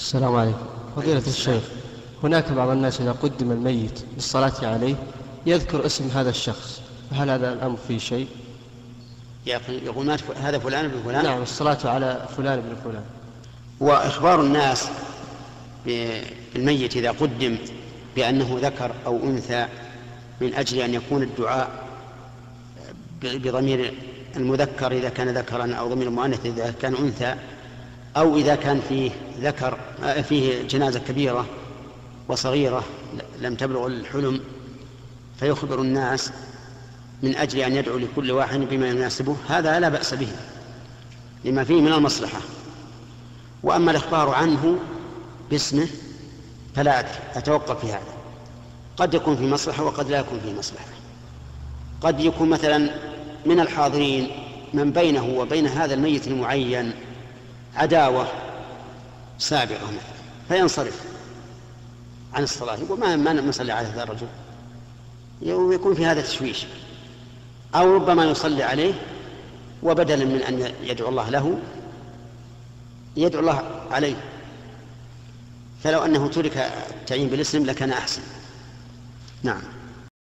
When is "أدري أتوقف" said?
46.98-47.80